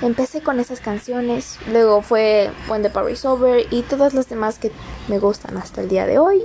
Empecé 0.02 0.42
con 0.42 0.60
esas 0.60 0.80
canciones, 0.80 1.60
luego 1.72 2.02
fue 2.02 2.52
When 2.68 2.82
the 2.82 2.90
Party's 2.90 3.24
Over 3.24 3.68
y 3.70 3.84
todas 3.84 4.16
las 4.16 4.28
demás 4.30 4.58
que 4.58 4.72
me 5.08 5.20
gustan 5.20 5.58
hasta 5.58 5.82
el 5.82 5.90
día 5.90 6.08
de 6.08 6.18
hoy. 6.18 6.42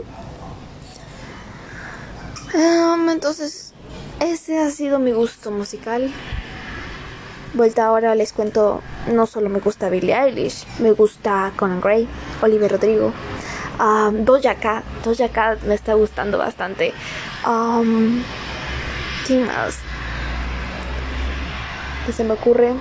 Um, 2.53 3.09
entonces, 3.09 3.73
ese 4.21 4.59
ha 4.59 4.71
sido 4.71 4.99
mi 4.99 5.13
gusto 5.13 5.51
musical. 5.51 6.13
Vuelta 7.57 7.87
ahora 7.87 8.15
les 8.15 8.35
cuento, 8.35 8.83
no 9.11 9.27
solo 9.27 9.49
me 9.49 9.61
gusta 9.61 9.89
Billie 9.89 10.15
Eilish, 10.15 10.67
me 10.79 10.93
gusta 10.93 11.55
Conan 11.57 11.81
Gray, 11.81 12.07
Oliver 12.43 12.71
Rodrigo, 12.71 13.15
um, 13.81 14.27
Doja 14.27 14.57
Cat, 14.57 14.85
Doja 15.03 15.31
Cat 15.31 15.63
me 15.63 15.75
está 15.75 15.95
gustando 15.95 16.37
bastante. 16.37 16.93
Um, 17.47 18.23
¿Quién 19.27 19.47
más? 19.47 19.79
No 22.07 22.13
se 22.13 22.25
me 22.25 22.35
ocurre. 22.35 22.75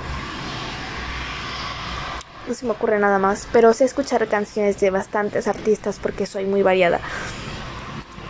No 2.46 2.54
se 2.54 2.66
me 2.66 2.74
ocurre 2.74 3.00
nada 3.00 3.18
más, 3.18 3.48
pero 3.54 3.72
sé 3.72 3.86
escuchar 3.86 4.28
canciones 4.28 4.78
de 4.82 4.90
bastantes 4.90 5.48
artistas 5.48 6.00
porque 6.04 6.26
soy 6.26 6.44
muy 6.44 6.64
variada. 6.64 7.00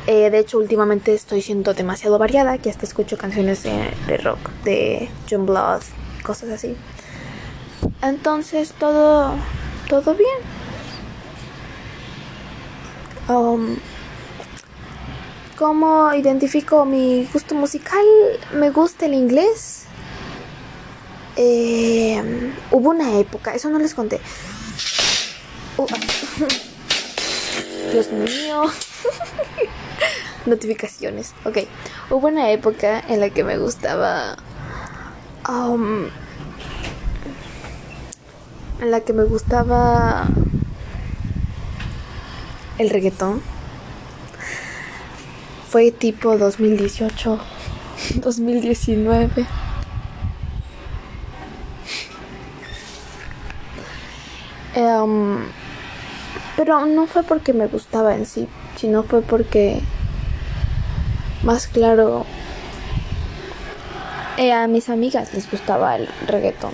Eh, 0.05 0.29
de 0.29 0.37
hecho, 0.37 0.59
últimamente 0.59 1.15
estoy 1.15 1.41
siendo 1.41 1.73
demasiado 1.73 2.19
variada, 2.19 2.59
que 2.59 2.69
hasta 2.69 2.85
escucho 2.85 3.17
canciones 3.17 3.63
de, 3.63 3.89
de 4.05 4.17
rock, 4.17 4.51
de 4.63 5.09
John 5.27 5.47
Blood, 5.47 5.81
cosas 6.25 6.50
así. 6.50 6.75
Entonces 8.01 8.74
todo, 8.77 9.36
todo 9.88 10.15
bien. 10.15 10.39
Um, 13.29 13.77
¿Cómo 15.58 16.13
identifico 16.13 16.84
mi 16.84 17.29
gusto 17.32 17.55
musical? 17.55 18.05
Me 18.53 18.72
gusta 18.72 19.05
el 19.05 19.13
inglés. 19.13 19.86
Eh, 21.38 22.51
hubo 22.72 22.89
una 22.89 23.17
época, 23.20 23.55
eso 23.55 23.70
no 23.70 23.79
les 23.79 23.94
conté. 23.94 24.20
Uh, 25.77 25.88
Dios 27.91 28.12
mío. 28.12 28.63
Notificaciones. 30.46 31.34
Ok. 31.46 31.60
Hubo 32.10 32.27
una 32.27 32.51
época 32.51 33.03
en 33.08 33.20
la 33.20 33.29
que 33.29 33.44
me 33.44 33.58
gustaba 33.58 34.38
Um, 35.47 36.07
en 38.81 38.91
la 38.91 39.01
que 39.01 39.13
me 39.13 39.23
gustaba 39.23 40.25
el 42.79 42.89
reggaetón 42.89 43.41
fue 45.69 45.91
tipo 45.91 46.37
2018, 46.37 47.39
2019. 48.15 49.45
Um, 54.77 55.37
pero 56.57 56.85
no 56.85 57.07
fue 57.07 57.23
porque 57.23 57.53
me 57.53 57.67
gustaba 57.67 58.13
en 58.13 58.25
sí, 58.25 58.49
sino 58.75 59.03
fue 59.03 59.21
porque 59.21 59.79
más 61.43 61.67
claro 61.67 62.25
eh, 64.38 64.51
a 64.51 64.68
mis 64.68 64.89
amigas 64.89 65.34
les 65.34 65.50
gustaba 65.50 65.96
el 65.96 66.08
reggaetón. 66.27 66.74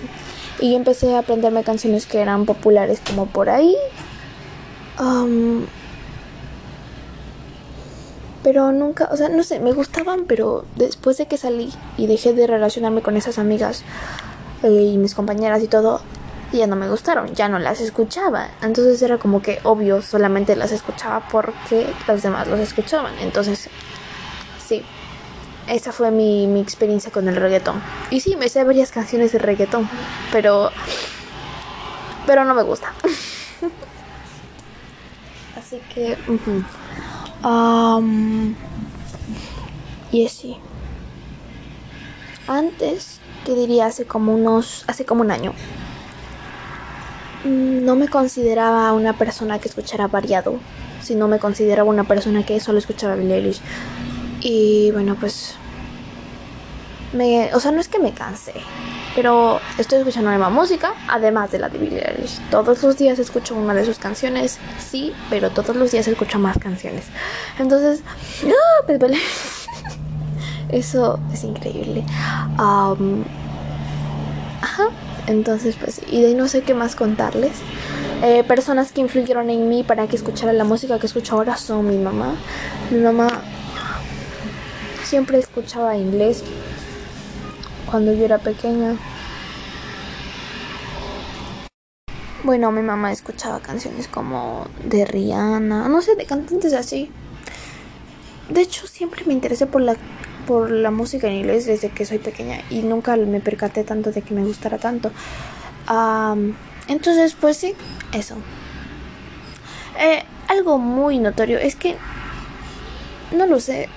Y 0.60 0.72
yo 0.72 0.76
empecé 0.76 1.14
a 1.14 1.20
aprenderme 1.20 1.64
canciones 1.64 2.06
que 2.06 2.20
eran 2.20 2.46
populares 2.46 3.00
como 3.06 3.26
por 3.26 3.50
ahí. 3.50 3.76
pero 8.42 8.72
nunca, 8.72 9.08
o 9.12 9.16
sea, 9.16 9.28
no 9.28 9.42
sé, 9.44 9.60
me 9.60 9.72
gustaban, 9.72 10.24
pero 10.26 10.64
después 10.76 11.16
de 11.16 11.26
que 11.26 11.36
salí 11.36 11.72
y 11.96 12.06
dejé 12.06 12.32
de 12.32 12.46
relacionarme 12.46 13.02
con 13.02 13.16
esas 13.16 13.38
amigas 13.38 13.84
eh, 14.62 14.68
y 14.68 14.98
mis 14.98 15.14
compañeras 15.14 15.62
y 15.62 15.68
todo, 15.68 16.00
ya 16.52 16.66
no 16.66 16.76
me 16.76 16.88
gustaron, 16.88 17.34
ya 17.34 17.48
no 17.48 17.58
las 17.58 17.80
escuchaba. 17.80 18.48
Entonces 18.62 19.00
era 19.02 19.18
como 19.18 19.42
que 19.42 19.60
obvio, 19.64 20.02
solamente 20.02 20.56
las 20.56 20.72
escuchaba 20.72 21.26
porque 21.30 21.86
los 22.06 22.22
demás 22.22 22.48
los 22.48 22.60
escuchaban. 22.60 23.14
Entonces, 23.20 23.68
sí, 24.64 24.82
esa 25.68 25.92
fue 25.92 26.10
mi, 26.10 26.46
mi 26.46 26.60
experiencia 26.60 27.12
con 27.12 27.28
el 27.28 27.36
reggaetón. 27.36 27.82
Y 28.10 28.20
sí, 28.20 28.36
me 28.36 28.48
sé 28.48 28.64
varias 28.64 28.90
canciones 28.90 29.32
de 29.32 29.38
reggaetón, 29.38 29.88
pero, 30.30 30.70
pero 32.26 32.44
no 32.44 32.54
me 32.54 32.62
gusta. 32.62 32.92
Así 35.56 35.80
que, 35.94 36.18
y 40.10 40.26
así. 40.26 40.56
Antes, 42.46 43.20
te 43.44 43.54
diría 43.54 43.86
hace 43.86 44.04
como 44.04 44.34
unos, 44.34 44.84
hace 44.86 45.04
como 45.04 45.22
un 45.22 45.30
año 45.30 45.54
Mm, 47.44 47.84
no 47.84 47.96
me 47.96 48.08
consideraba 48.08 48.92
una 48.92 49.14
persona 49.14 49.58
que 49.58 49.68
escuchara 49.68 50.06
variado, 50.06 50.60
sino 51.02 51.26
me 51.26 51.40
consideraba 51.40 51.88
una 51.88 52.04
persona 52.04 52.44
que 52.44 52.60
solo 52.60 52.78
escuchaba 52.78 53.16
Billie 53.16 53.36
Eilish. 53.36 53.60
Y 54.42 54.90
bueno, 54.90 55.16
pues 55.18 55.54
me, 57.12 57.54
o 57.54 57.60
sea, 57.60 57.70
no 57.70 57.80
es 57.80 57.88
que 57.88 57.98
me 57.98 58.12
cansé, 58.12 58.54
pero 59.14 59.60
estoy 59.78 59.98
escuchando 59.98 60.30
nueva 60.30 60.50
música, 60.50 60.94
además 61.08 61.52
de 61.52 61.60
la 61.60 61.68
de 61.68 61.78
Billie 61.78 62.04
Eilish. 62.04 62.38
Todos 62.50 62.82
los 62.82 62.96
días 62.96 63.18
escucho 63.18 63.54
una 63.54 63.74
de 63.74 63.84
sus 63.84 63.98
canciones, 63.98 64.58
sí, 64.78 65.12
pero 65.30 65.50
todos 65.50 65.76
los 65.76 65.92
días 65.92 66.08
escucho 66.08 66.38
más 66.38 66.58
canciones. 66.58 67.04
Entonces, 67.58 68.02
¡ah! 68.46 68.86
eso 70.70 71.20
es 71.32 71.44
increíble. 71.44 72.04
ajá. 72.58 72.96
Entonces, 75.28 75.76
pues, 75.78 76.00
y 76.10 76.20
de 76.20 76.28
ahí 76.28 76.34
no 76.34 76.48
sé 76.48 76.62
qué 76.62 76.74
más 76.74 76.96
contarles. 76.96 77.52
Eh, 78.24 78.42
personas 78.42 78.90
que 78.90 79.00
influyeron 79.00 79.50
en 79.50 79.68
mí 79.68 79.84
para 79.84 80.08
que 80.08 80.16
escuchara 80.16 80.52
la 80.52 80.64
música 80.64 80.98
que 80.98 81.06
escucho 81.06 81.36
ahora 81.36 81.56
son 81.56 81.88
mi 81.88 81.96
mamá. 81.96 82.34
Mi 82.90 82.98
mamá 82.98 83.28
siempre 85.12 85.38
escuchaba 85.38 85.94
inglés 85.94 86.42
cuando 87.84 88.14
yo 88.14 88.24
era 88.24 88.38
pequeña. 88.38 88.96
Bueno, 92.44 92.72
mi 92.72 92.80
mamá 92.80 93.12
escuchaba 93.12 93.60
canciones 93.60 94.08
como 94.08 94.66
de 94.86 95.04
Rihanna, 95.04 95.86
no 95.90 96.00
sé, 96.00 96.16
de 96.16 96.24
cantantes 96.24 96.72
así. 96.72 97.10
De 98.48 98.62
hecho, 98.62 98.86
siempre 98.86 99.26
me 99.26 99.34
interesé 99.34 99.66
por 99.66 99.82
la 99.82 99.96
por 100.46 100.70
la 100.70 100.90
música 100.90 101.26
en 101.26 101.34
inglés 101.34 101.66
desde 101.66 101.90
que 101.90 102.06
soy 102.06 102.16
pequeña 102.16 102.62
y 102.70 102.80
nunca 102.80 103.14
me 103.16 103.40
percaté 103.40 103.84
tanto 103.84 104.12
de 104.12 104.22
que 104.22 104.32
me 104.32 104.42
gustara 104.42 104.78
tanto. 104.78 105.10
entonces, 106.88 107.36
pues 107.38 107.58
sí, 107.58 107.74
eso. 108.14 108.36
Eh, 110.00 110.24
algo 110.48 110.78
muy 110.78 111.18
notorio 111.18 111.58
es 111.58 111.76
que, 111.76 111.98
no 113.36 113.44
lo 113.44 113.60
sé, 113.60 113.90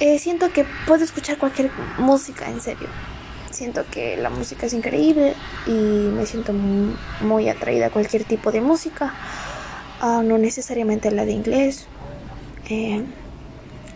eh, 0.00 0.18
siento 0.18 0.52
que 0.52 0.66
puedo 0.86 1.04
escuchar 1.04 1.38
cualquier 1.38 1.70
música, 1.98 2.50
en 2.50 2.60
serio. 2.60 2.88
Siento 3.50 3.84
que 3.90 4.16
la 4.16 4.28
música 4.28 4.66
es 4.66 4.72
increíble 4.72 5.34
y 5.66 5.70
me 5.70 6.26
siento 6.26 6.52
muy, 6.52 7.48
atraída 7.48 7.86
a 7.86 7.90
cualquier 7.90 8.24
tipo 8.24 8.52
de 8.52 8.60
música, 8.60 9.14
ah, 10.00 10.22
no 10.24 10.36
necesariamente 10.36 11.10
la 11.10 11.24
de 11.24 11.32
inglés. 11.32 11.86
Eh, 12.68 13.02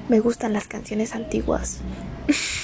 me 0.09 0.21
gustan 0.21 0.53
las 0.53 0.67
canciones 0.67 1.15
antiguas. 1.15 1.81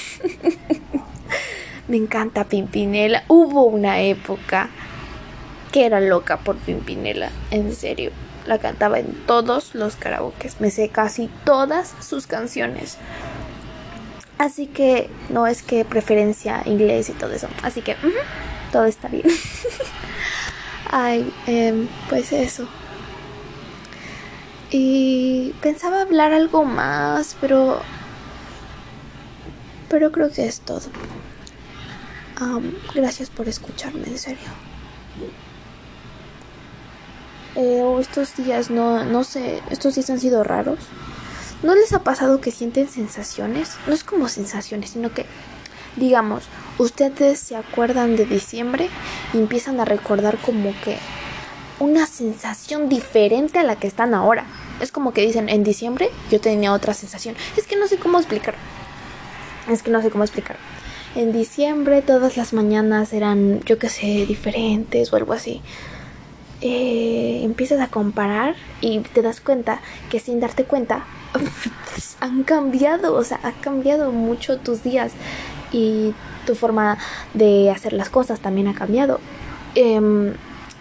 Me 1.88 1.96
encanta 1.96 2.44
Pimpinela. 2.44 3.22
Hubo 3.28 3.64
una 3.64 4.00
época 4.00 4.70
que 5.70 5.86
era 5.86 6.00
loca 6.00 6.38
por 6.38 6.56
Pimpinela. 6.56 7.30
En 7.52 7.74
serio. 7.74 8.10
La 8.46 8.58
cantaba 8.58 8.98
en 8.98 9.12
todos 9.26 9.74
los 9.74 9.94
karaokes. 9.94 10.60
Me 10.60 10.70
sé 10.70 10.88
casi 10.88 11.30
todas 11.44 11.94
sus 12.00 12.26
canciones. 12.26 12.98
Así 14.38 14.66
que 14.66 15.08
no 15.30 15.46
es 15.46 15.62
que 15.62 15.84
preferencia 15.84 16.62
inglés 16.66 17.08
y 17.08 17.12
todo 17.12 17.32
eso. 17.32 17.48
Así 17.62 17.80
que 17.80 17.96
todo 18.72 18.84
está 18.84 19.08
bien. 19.08 19.26
Ay, 20.90 21.32
em, 21.46 21.88
pues 22.08 22.32
eso. 22.32 22.68
Y 24.70 25.54
pensaba 25.62 26.02
hablar 26.02 26.32
algo 26.32 26.64
más, 26.64 27.36
pero... 27.40 27.80
Pero 29.88 30.12
creo 30.12 30.30
que 30.30 30.46
es 30.46 30.60
todo. 30.60 30.82
gracias 32.94 33.30
por 33.30 33.48
escucharme, 33.48 34.06
en 34.06 34.18
serio. 34.18 34.48
Eh, 37.54 37.82
estos 38.00 38.36
días 38.36 38.68
no, 38.68 39.04
no 39.04 39.24
sé, 39.24 39.62
estos 39.70 39.94
días 39.94 40.10
han 40.10 40.20
sido 40.20 40.44
raros. 40.44 40.78
¿No 41.62 41.74
les 41.74 41.92
ha 41.94 42.00
pasado 42.00 42.40
que 42.40 42.50
sienten 42.50 42.88
sensaciones? 42.88 43.76
No 43.86 43.94
es 43.94 44.04
como 44.04 44.28
sensaciones, 44.28 44.90
sino 44.90 45.12
que, 45.12 45.24
digamos, 45.96 46.44
ustedes 46.78 47.38
se 47.38 47.56
acuerdan 47.56 48.16
de 48.16 48.26
diciembre 48.26 48.90
y 49.32 49.38
empiezan 49.38 49.80
a 49.80 49.86
recordar 49.86 50.36
como 50.38 50.74
que 50.84 50.98
una 51.78 52.06
sensación 52.06 52.88
diferente 52.88 53.58
a 53.58 53.62
la 53.62 53.76
que 53.76 53.86
están 53.86 54.14
ahora. 54.14 54.44
Es 54.80 54.92
como 54.92 55.12
que 55.12 55.22
dicen, 55.22 55.48
en 55.48 55.64
diciembre 55.64 56.10
yo 56.30 56.40
tenía 56.40 56.72
otra 56.72 56.92
sensación. 56.92 57.34
Es 57.56 57.66
que 57.66 57.76
no 57.76 57.86
sé 57.88 57.96
cómo 57.96 58.18
explicar. 58.18 58.54
Es 59.70 59.82
que 59.82 59.90
no 59.90 60.02
sé 60.02 60.10
cómo 60.10 60.24
explicar. 60.24 60.56
En 61.14 61.32
diciembre 61.32 62.02
todas 62.02 62.36
las 62.36 62.52
mañanas 62.52 63.14
eran, 63.14 63.60
yo 63.64 63.78
qué 63.78 63.88
sé, 63.88 64.26
diferentes 64.26 65.10
o 65.10 65.16
algo 65.16 65.32
así. 65.32 65.62
Eh, 66.60 67.40
empiezas 67.42 67.80
a 67.80 67.88
comparar 67.88 68.56
y 68.80 69.00
te 69.00 69.22
das 69.22 69.40
cuenta 69.40 69.80
que 70.10 70.20
sin 70.20 70.40
darte 70.40 70.64
cuenta 70.64 71.04
han 72.20 72.44
cambiado, 72.44 73.14
o 73.14 73.24
sea, 73.24 73.40
ha 73.42 73.52
cambiado 73.52 74.12
mucho 74.12 74.58
tus 74.58 74.82
días 74.82 75.12
y 75.72 76.14
tu 76.46 76.54
forma 76.54 76.98
de 77.34 77.70
hacer 77.70 77.92
las 77.92 78.08
cosas 78.08 78.40
también 78.40 78.68
ha 78.68 78.74
cambiado. 78.74 79.20
Em, 79.74 80.34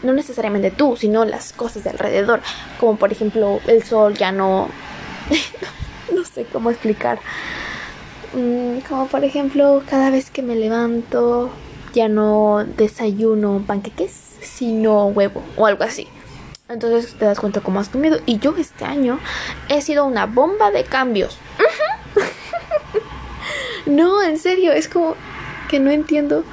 no 0.04 0.14
necesariamente 0.14 0.72
tú, 0.72 0.96
sino 0.96 1.26
las 1.26 1.54
cosas 1.54 1.84
de 1.84 1.90
alrededor, 1.90 2.42
como 2.80 2.98
por 2.98 3.12
ejemplo 3.12 3.60
el 3.68 3.84
sol 3.84 4.14
ya 4.14 4.32
no, 4.32 4.70
no 6.14 6.24
sé 6.24 6.46
cómo 6.46 6.70
explicar, 6.70 7.20
mm, 8.34 8.80
como 8.88 9.08
por 9.08 9.24
ejemplo 9.24 9.84
cada 9.90 10.12
vez 10.12 10.30
que 10.30 10.42
me 10.42 10.56
levanto 10.56 11.50
ya 11.94 12.08
no 12.08 12.66
desayuno 12.78 13.64
panqueques, 13.66 14.36
sino 14.42 15.08
huevo 15.08 15.42
o 15.58 15.66
algo 15.66 15.84
así. 15.84 16.08
Entonces 16.68 17.14
te 17.14 17.26
das 17.26 17.40
cuenta 17.40 17.62
cómo 17.62 17.80
has 17.80 17.90
comido. 17.90 18.20
Y 18.26 18.40
yo 18.40 18.56
este 18.58 18.86
año 18.86 19.20
he 19.70 19.82
sido 19.82 20.06
una 20.06 20.26
bomba 20.26 20.72
de 20.72 20.84
cambios. 20.84 21.38
no, 23.86 24.24
en 24.24 24.40
serio, 24.40 24.72
es 24.72 24.88
como 24.88 25.16
que 25.70 25.80
no 25.80 25.92
entiendo 25.92 26.44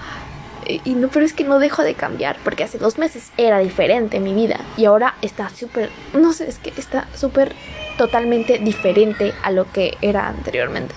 y 0.67 0.95
no, 0.95 1.09
pero 1.09 1.25
es 1.25 1.33
que 1.33 1.45
no 1.45 1.59
dejo 1.59 1.83
de 1.83 1.95
cambiar, 1.95 2.37
porque 2.45 2.65
hace 2.65 2.79
dos 2.79 2.99
meses 2.99 3.33
era 3.37 3.59
diferente 3.59 4.21
mi 4.21 4.35
vida 4.35 4.61
y 4.77 4.85
ahora 4.85 5.17
está 5.23 5.49
súper, 5.51 5.91
no 6.13 6.33
sé, 6.33 6.49
es 6.49 6.59
que 6.59 6.73
está 6.77 7.09
súper 7.15 7.55
totalmente 7.99 8.59
diferente 8.59 9.35
a 9.43 9.51
lo 9.51 9.71
que 9.71 9.97
era 10.01 10.29
anteriormente. 10.29 10.95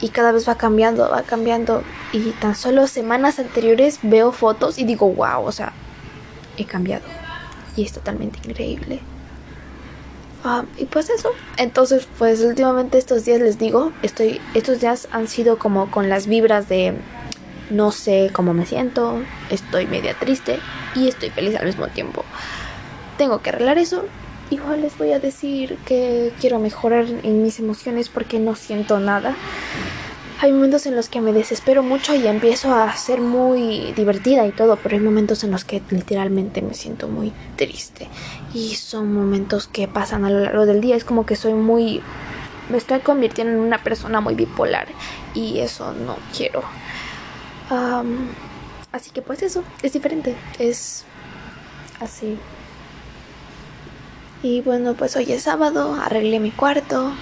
Y 0.00 0.08
cada 0.08 0.32
vez 0.32 0.48
va 0.48 0.54
cambiando, 0.54 1.10
va 1.10 1.22
cambiando. 1.22 1.82
Y 2.12 2.30
tan 2.32 2.54
solo 2.54 2.86
semanas 2.86 3.38
anteriores 3.38 3.98
veo 4.02 4.32
fotos 4.32 4.78
y 4.78 4.84
digo, 4.84 5.12
wow, 5.12 5.44
o 5.44 5.52
sea, 5.52 5.72
he 6.56 6.64
cambiado. 6.64 7.04
Y 7.76 7.84
es 7.84 7.92
totalmente 7.92 8.38
increíble. 8.48 9.00
Ah, 10.44 10.64
y 10.78 10.86
pues 10.86 11.10
eso. 11.10 11.30
Entonces, 11.58 12.08
pues 12.18 12.40
últimamente 12.40 12.98
estos 12.98 13.24
días 13.24 13.40
les 13.40 13.58
digo, 13.58 13.92
estoy, 14.02 14.40
estos 14.54 14.80
días 14.80 15.08
han 15.12 15.28
sido 15.28 15.58
como 15.58 15.90
con 15.90 16.08
las 16.08 16.26
vibras 16.26 16.68
de 16.68 16.94
no 17.70 17.92
sé 17.92 18.30
cómo 18.32 18.52
me 18.52 18.66
siento, 18.66 19.22
estoy 19.50 19.86
media 19.86 20.14
triste 20.18 20.58
y 20.94 21.08
estoy 21.08 21.30
feliz 21.30 21.56
al 21.56 21.66
mismo 21.66 21.88
tiempo. 21.88 22.24
Tengo 23.16 23.40
que 23.42 23.50
arreglar 23.50 23.78
eso. 23.78 24.04
Igual 24.50 24.82
les 24.82 24.98
voy 24.98 25.12
a 25.12 25.20
decir 25.20 25.78
que 25.86 26.32
quiero 26.40 26.58
mejorar 26.58 27.04
en 27.22 27.42
mis 27.42 27.60
emociones 27.60 28.08
porque 28.08 28.40
no 28.40 28.56
siento 28.56 28.98
nada. 28.98 29.36
Hay 30.42 30.52
momentos 30.52 30.86
en 30.86 30.96
los 30.96 31.10
que 31.10 31.20
me 31.20 31.34
desespero 31.34 31.82
mucho 31.82 32.14
y 32.14 32.26
empiezo 32.26 32.74
a 32.74 32.96
ser 32.96 33.20
muy 33.20 33.92
divertida 33.92 34.46
y 34.46 34.52
todo, 34.52 34.76
pero 34.76 34.96
hay 34.96 35.02
momentos 35.02 35.44
en 35.44 35.50
los 35.50 35.64
que 35.64 35.82
literalmente 35.90 36.62
me 36.62 36.72
siento 36.72 37.08
muy 37.08 37.30
triste. 37.56 38.08
Y 38.54 38.76
son 38.76 39.12
momentos 39.12 39.66
que 39.66 39.86
pasan 39.86 40.24
a 40.24 40.30
lo 40.30 40.40
largo 40.40 40.64
del 40.64 40.80
día. 40.80 40.96
Es 40.96 41.04
como 41.04 41.26
que 41.26 41.36
soy 41.36 41.52
muy... 41.52 42.00
Me 42.70 42.78
estoy 42.78 43.00
convirtiendo 43.00 43.52
en 43.52 43.60
una 43.60 43.82
persona 43.82 44.22
muy 44.22 44.34
bipolar 44.34 44.88
y 45.34 45.58
eso 45.58 45.92
no 45.92 46.16
quiero. 46.34 46.62
así 48.92 49.10
que 49.10 49.20
pues 49.20 49.42
eso, 49.42 49.62
es 49.82 49.92
diferente, 49.92 50.34
es 50.58 51.04
así. 52.00 52.38
Y 54.42 54.62
bueno, 54.62 54.94
pues 54.94 55.16
hoy 55.16 55.30
es 55.32 55.42
sábado, 55.42 55.98
arreglé 56.00 56.40
mi 56.40 56.50
cuarto. 56.50 57.12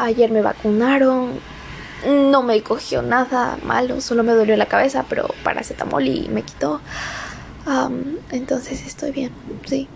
Ayer 0.00 0.30
me 0.30 0.42
vacunaron. 0.42 1.40
No 2.06 2.42
me 2.42 2.60
cogió 2.62 3.00
nada 3.02 3.58
malo, 3.62 4.00
solo 4.00 4.24
me 4.24 4.32
dolió 4.32 4.56
la 4.56 4.66
cabeza, 4.66 5.04
pero 5.08 5.28
paracetamol 5.44 6.06
y 6.08 6.28
me 6.28 6.42
quitó. 6.42 6.80
entonces 8.30 8.86
estoy 8.86 9.12
bien, 9.12 9.30
sí. 9.66 9.88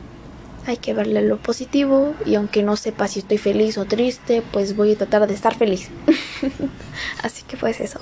Hay 0.67 0.77
que 0.79 0.95
verle 0.95 1.23
lo 1.23 1.37
positivo 1.37 2.15
y 2.25 2.35
aunque 2.35 2.63
no 2.63 2.77
sepa 2.77 3.09
si 3.09 3.21
estoy 3.21 3.39
feliz 3.39 3.79
o 3.79 3.85
triste, 3.85 4.43
pues 4.53 4.77
voy 4.77 4.93
a 4.93 4.99
tratar 4.99 5.27
de 5.27 5.35
estar 5.35 5.57
feliz. 5.57 5.91
Así 7.23 7.43
que 7.45 7.57
pues 7.57 7.81
eso. 7.81 8.01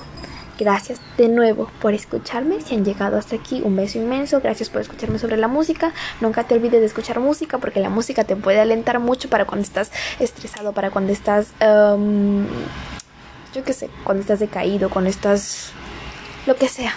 Gracias 0.58 1.00
de 1.18 1.28
nuevo 1.28 1.68
por 1.80 1.94
escucharme. 1.94 2.60
Si 2.60 2.76
han 2.76 2.84
llegado 2.84 3.18
hasta 3.18 3.34
aquí, 3.34 3.60
un 3.64 3.74
beso 3.74 3.98
inmenso. 3.98 4.40
Gracias 4.40 4.70
por 4.70 4.80
escucharme 4.82 5.18
sobre 5.18 5.36
la 5.36 5.48
música. 5.48 5.92
Nunca 6.20 6.44
te 6.44 6.54
olvides 6.54 6.80
de 6.80 6.86
escuchar 6.86 7.18
música 7.18 7.58
porque 7.58 7.80
la 7.80 7.90
música 7.90 8.22
te 8.22 8.36
puede 8.36 8.60
alentar 8.60 9.00
mucho 9.00 9.28
para 9.28 9.46
cuando 9.46 9.64
estás 9.64 9.90
estresado, 10.20 10.72
para 10.72 10.90
cuando 10.90 11.12
estás, 11.12 11.48
um, 11.60 12.46
yo 13.52 13.64
qué 13.64 13.72
sé, 13.72 13.90
cuando 14.04 14.20
estás 14.20 14.38
decaído, 14.38 14.90
cuando 14.90 15.10
estás, 15.10 15.72
lo 16.46 16.54
que 16.54 16.68
sea. 16.68 16.94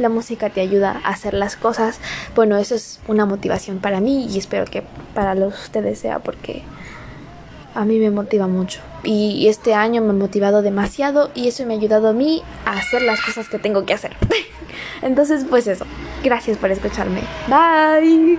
La 0.00 0.08
música 0.08 0.50
te 0.50 0.60
ayuda 0.60 1.00
a 1.04 1.10
hacer 1.10 1.34
las 1.34 1.54
cosas. 1.54 2.00
Bueno, 2.34 2.56
eso 2.56 2.74
es 2.74 2.98
una 3.06 3.24
motivación 3.24 3.78
para 3.78 4.00
mí 4.00 4.26
y 4.26 4.38
espero 4.38 4.64
que 4.64 4.82
para 5.14 5.36
los 5.36 5.62
ustedes 5.62 6.00
sea 6.00 6.18
porque 6.18 6.64
a 7.74 7.84
mí 7.84 7.98
me 7.98 8.10
motiva 8.10 8.46
mucho. 8.46 8.80
Y 9.02 9.46
este 9.48 9.74
año 9.74 10.02
me 10.02 10.10
ha 10.10 10.14
motivado 10.14 10.62
demasiado 10.62 11.30
y 11.34 11.48
eso 11.48 11.64
me 11.64 11.74
ha 11.74 11.76
ayudado 11.76 12.08
a 12.08 12.12
mí 12.12 12.42
a 12.66 12.72
hacer 12.72 13.02
las 13.02 13.20
cosas 13.22 13.48
que 13.48 13.58
tengo 13.58 13.86
que 13.86 13.94
hacer. 13.94 14.16
Entonces, 15.02 15.46
pues 15.48 15.66
eso. 15.66 15.86
Gracias 16.22 16.58
por 16.58 16.70
escucharme. 16.70 17.20
Bye. 17.48 18.38